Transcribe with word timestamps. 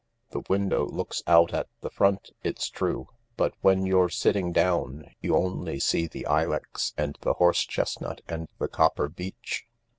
"The 0.31 0.41
window 0.49 0.87
looks 0.87 1.21
out 1.27 1.53
at 1.53 1.67
the 1.81 1.91
front, 1.91 2.31
it's 2.43 2.69
true, 2.69 3.09
but 3.37 3.53
when 3.61 3.85
you're 3.85 4.09
sitting 4.09 4.51
down 4.51 5.05
you 5.21 5.35
only 5.35 5.79
see 5.79 6.07
the 6.07 6.25
ilex 6.27 6.95
and 6.97 7.19
the 7.21 7.33
horse 7.33 7.63
chestnut 7.67 8.21
and 8.27 8.49
the 8.57 8.67
copper 8.67 9.09
beech. 9.09 9.67